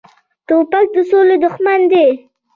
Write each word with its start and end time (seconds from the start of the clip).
توپک 0.47 0.85
د 0.95 0.97
سولې 1.09 1.35
دښمن 1.43 1.79
دی. 1.91 2.07